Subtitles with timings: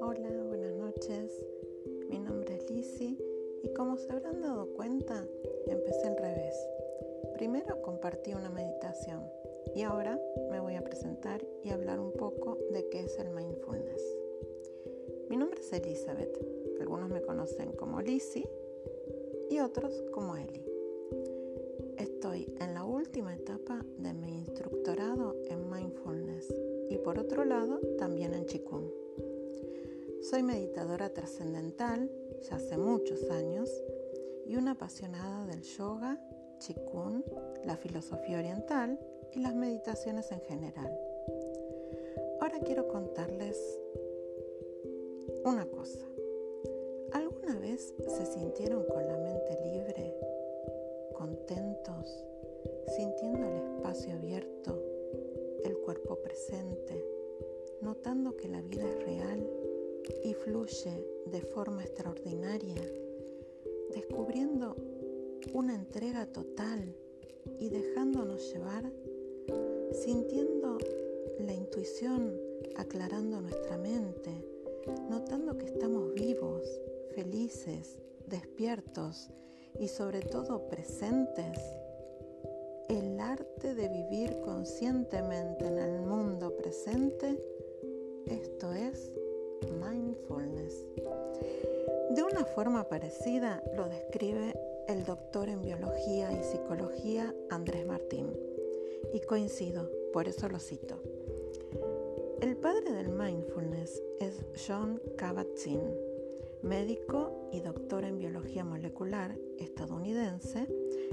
[0.00, 1.44] Hola, buenas noches.
[2.08, 3.18] Mi nombre es Lizzie
[3.64, 5.26] y como se habrán dado cuenta,
[5.66, 6.54] empecé al revés.
[7.34, 9.24] Primero compartí una meditación
[9.74, 10.20] y ahora
[10.52, 14.02] me voy a presentar y hablar un poco de qué es el mindfulness.
[15.28, 16.38] Mi nombre es Elizabeth.
[16.80, 18.48] Algunos me conocen como Lizzie
[19.50, 20.75] y otros como Eli.
[21.98, 26.54] Estoy en la última etapa de mi instructorado en mindfulness
[26.90, 28.90] y por otro lado también en Qigong.
[30.22, 32.10] Soy meditadora trascendental
[32.48, 33.70] ya hace muchos años
[34.46, 36.20] y una apasionada del yoga,
[36.60, 37.24] Qigong,
[37.64, 38.98] la filosofía oriental
[39.32, 40.98] y las meditaciones en general.
[42.40, 43.58] Ahora quiero contarles
[45.44, 46.04] una cosa.
[47.12, 50.15] ¿Alguna vez se sintieron con la mente libre,
[51.26, 52.24] contentos,
[52.96, 54.80] sintiendo el espacio abierto,
[55.64, 57.04] el cuerpo presente,
[57.80, 59.44] notando que la vida es real
[60.22, 62.80] y fluye de forma extraordinaria,
[63.92, 64.76] descubriendo
[65.52, 66.94] una entrega total
[67.58, 68.84] y dejándonos llevar,
[69.90, 70.78] sintiendo
[71.40, 72.38] la intuición
[72.76, 74.30] aclarando nuestra mente,
[75.10, 76.62] notando que estamos vivos,
[77.16, 79.32] felices, despiertos
[79.78, 81.58] y sobre todo presentes,
[82.88, 87.38] el arte de vivir conscientemente en el mundo presente,
[88.26, 89.12] esto es
[89.80, 90.86] mindfulness.
[92.10, 94.54] De una forma parecida lo describe
[94.88, 98.32] el doctor en biología y psicología Andrés Martín.
[99.12, 100.96] Y coincido, por eso lo cito.
[102.40, 106.05] El padre del mindfulness es John Kabat-Zinn
[106.66, 110.66] médico y doctor en biología molecular estadounidense,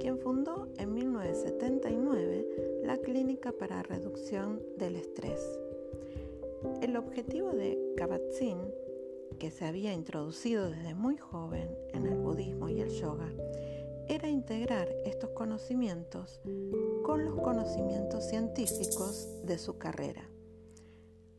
[0.00, 5.60] quien fundó en 1979 la Clínica para Reducción del Estrés.
[6.80, 8.72] El objetivo de Kabat-Zinn,
[9.38, 13.30] que se había introducido desde muy joven en el budismo y el yoga,
[14.08, 16.40] era integrar estos conocimientos
[17.04, 20.28] con los conocimientos científicos de su carrera.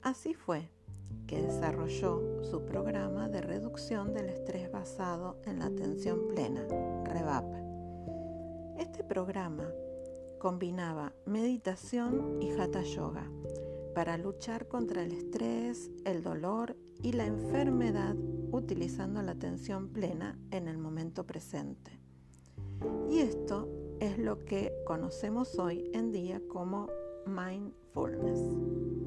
[0.02, 0.70] Así fue
[1.28, 6.66] que desarrolló su programa de reducción del estrés basado en la atención plena,
[7.06, 7.46] REVAP.
[8.78, 9.70] Este programa
[10.40, 13.30] combinaba meditación y hatha yoga
[13.96, 18.16] para luchar contra el estrés, el dolor y la enfermedad
[18.52, 22.00] utilizando la atención plena en el momento presente.
[23.10, 26.90] Y esto es lo que conocemos hoy en día como
[27.26, 29.05] mindfulness.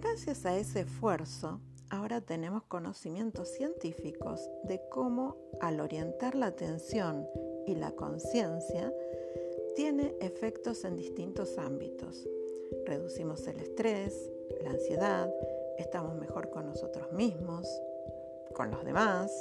[0.00, 1.58] Gracias a ese esfuerzo,
[1.90, 7.26] ahora tenemos conocimientos científicos de cómo al orientar la atención
[7.66, 8.94] y la conciencia,
[9.74, 12.28] tiene efectos en distintos ámbitos.
[12.86, 14.30] Reducimos el estrés,
[14.62, 15.34] la ansiedad,
[15.78, 17.68] estamos mejor con nosotros mismos,
[18.54, 19.32] con los demás,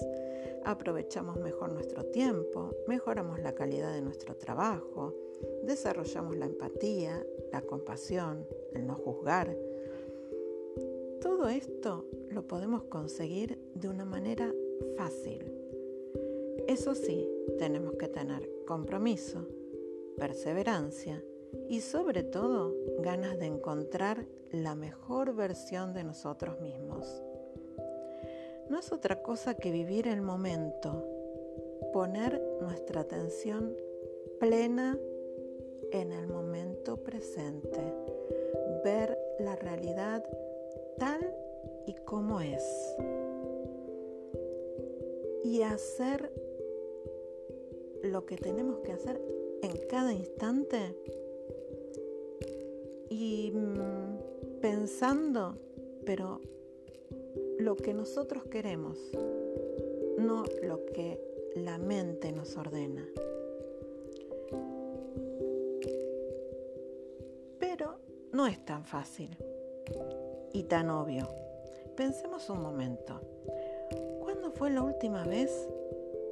[0.65, 5.13] aprovechamos mejor nuestro tiempo, mejoramos la calidad de nuestro trabajo,
[5.61, 9.55] desarrollamos la empatía, la compasión, el no juzgar,
[11.21, 14.53] todo esto lo podemos conseguir de una manera
[14.97, 15.51] fácil.
[16.67, 19.47] Eso sí, tenemos que tener compromiso,
[20.17, 21.23] perseverancia
[21.69, 27.23] y sobre todo ganas de encontrar la mejor versión de nosotros mismos.
[28.69, 31.05] No es otra cosa que vivir el momento,
[31.93, 33.75] poner nuestra atención
[34.39, 34.99] plena
[35.91, 37.93] en el momento presente,
[38.83, 40.23] ver la realidad
[40.97, 41.33] tal
[41.85, 42.63] y como es.
[45.43, 46.31] Y hacer
[48.03, 49.21] lo que tenemos que hacer
[49.61, 50.95] en cada instante
[53.09, 55.57] y mm, pensando,
[56.05, 56.41] pero
[57.59, 58.97] lo que nosotros queremos,
[60.17, 61.19] no lo que
[61.55, 63.07] la mente nos ordena.
[67.59, 67.99] Pero
[68.31, 69.35] no es tan fácil
[70.57, 71.27] y tan obvio.
[71.95, 73.21] Pensemos un momento.
[74.19, 75.51] ¿Cuándo fue la última vez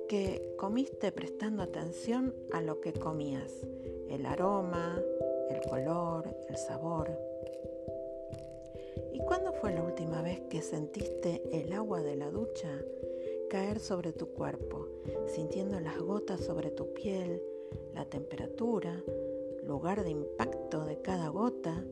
[0.10, 3.51] que comiste prestando atención a lo que comías?
[4.10, 5.00] El aroma,
[5.51, 7.12] el color, el sabor.
[9.13, 12.83] ¿Y cuándo fue la última vez que sentiste el agua de la ducha
[13.51, 14.88] caer sobre tu cuerpo,
[15.27, 17.44] sintiendo las gotas sobre tu piel,
[17.94, 19.04] la temperatura,
[19.63, 21.86] lugar de impacto de cada gota?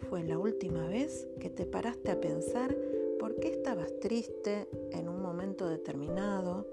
[0.00, 2.74] ¿Y cuándo fue la última vez que te paraste a pensar
[3.18, 6.66] por qué estabas triste en un momento determinado?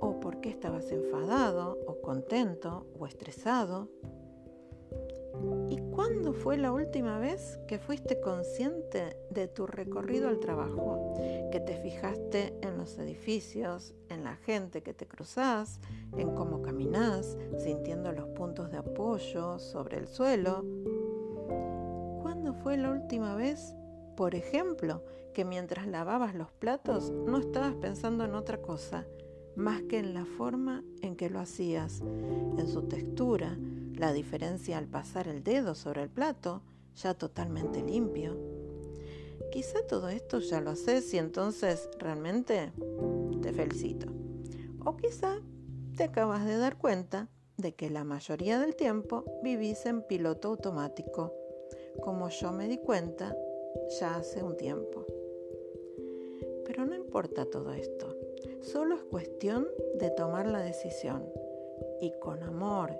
[0.00, 3.88] ¿O por qué estabas enfadado o contento o estresado?
[5.70, 11.14] ¿Y cuándo fue la última vez que fuiste consciente de tu recorrido al trabajo?
[11.50, 15.80] Que te fijaste en los edificios, en la gente que te cruzás,
[16.16, 20.64] en cómo caminás, sintiendo los puntos de apoyo sobre el suelo.
[22.40, 23.74] ¿Cuándo fue la última vez,
[24.16, 25.04] por ejemplo,
[25.34, 29.04] que mientras lavabas los platos no estabas pensando en otra cosa,
[29.56, 33.58] más que en la forma en que lo hacías, en su textura,
[33.94, 36.62] la diferencia al pasar el dedo sobre el plato,
[36.96, 38.38] ya totalmente limpio.
[39.52, 42.72] Quizá todo esto ya lo haces y entonces realmente
[43.42, 44.06] te felicito.
[44.82, 45.42] O quizá
[45.94, 47.28] te acabas de dar cuenta
[47.58, 51.34] de que la mayoría del tiempo vivís en piloto automático,
[52.02, 53.36] como yo me di cuenta
[54.00, 55.06] ya hace un tiempo.
[56.64, 58.16] Pero no importa todo esto,
[58.60, 61.28] solo es cuestión de tomar la decisión
[62.00, 62.92] y con amor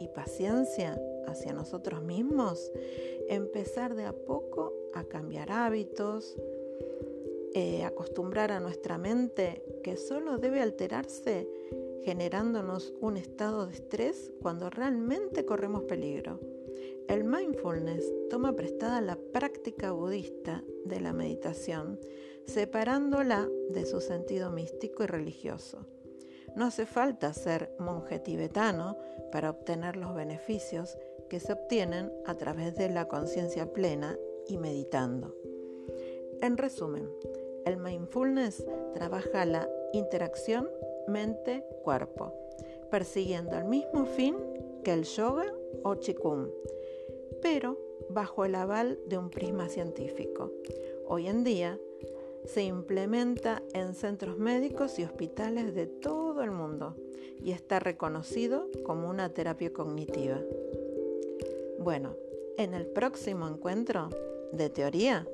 [0.00, 2.72] y paciencia hacia nosotros mismos,
[3.28, 6.36] empezar de a poco a cambiar hábitos,
[7.54, 11.48] eh, acostumbrar a nuestra mente que solo debe alterarse
[12.02, 16.40] generándonos un estado de estrés cuando realmente corremos peligro.
[17.08, 21.98] El mindfulness toma prestada la práctica budista de la meditación,
[22.44, 25.86] separándola de su sentido místico y religioso.
[26.54, 28.98] No hace falta ser monje tibetano
[29.32, 30.98] para obtener los beneficios
[31.30, 35.34] que se obtienen a través de la conciencia plena y meditando.
[36.42, 37.08] En resumen,
[37.64, 40.68] el mindfulness trabaja la interacción
[41.06, 42.34] mente-cuerpo,
[42.90, 44.36] persiguiendo el mismo fin
[44.84, 45.46] que el yoga
[45.84, 46.50] o qigong,
[47.42, 47.78] pero
[48.10, 50.52] bajo el aval de un prisma científico.
[51.06, 51.78] Hoy en día
[52.44, 56.96] se implementa en centros médicos y hospitales de todo el mundo
[57.42, 60.40] y está reconocido como una terapia cognitiva.
[61.78, 62.14] Bueno,
[62.56, 64.08] en el próximo encuentro
[64.52, 65.26] de teoría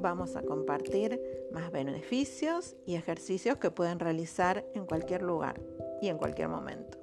[0.00, 1.20] vamos a compartir
[1.52, 5.60] más beneficios y ejercicios que pueden realizar en cualquier lugar
[6.00, 6.98] y en cualquier momento.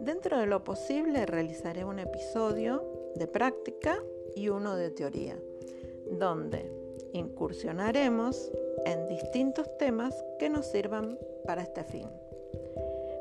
[0.00, 4.02] Dentro de lo posible realizaré un episodio de práctica
[4.34, 5.38] y uno de teoría,
[6.10, 6.70] donde
[7.12, 8.50] incursionaremos
[8.84, 12.08] en distintos temas que nos sirvan para este fin.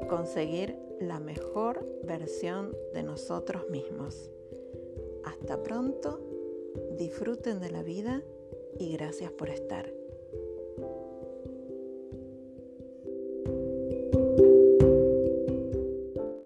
[0.08, 4.30] Conseguir la mejor versión de nosotros mismos.
[5.24, 6.22] Hasta pronto,
[6.98, 8.24] disfruten de la vida
[8.78, 9.97] y gracias por estar.